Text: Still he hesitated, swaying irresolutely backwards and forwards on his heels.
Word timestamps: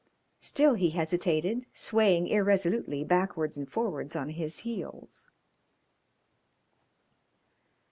Still 0.39 0.73
he 0.73 0.89
hesitated, 0.97 1.67
swaying 1.73 2.25
irresolutely 2.25 3.03
backwards 3.03 3.55
and 3.55 3.69
forwards 3.71 4.15
on 4.15 4.29
his 4.29 4.61
heels. 4.65 5.27